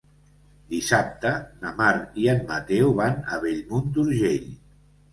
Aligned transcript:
Dissabte 0.71 1.33
na 1.65 1.75
Mar 1.83 1.93
i 2.23 2.27
en 2.35 2.43
Mateu 2.55 2.93
van 3.05 3.23
a 3.37 3.41
Bellmunt 3.47 3.97
d'Urgell. 3.99 4.53